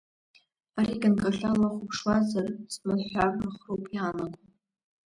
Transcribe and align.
Ари, 0.79 0.95
ганкахьала 1.01 1.67
уахәаԥшуазар 1.73 2.47
ҵмыҳәҳәарахроуп 2.71 3.83
иаанаго. 3.95 4.41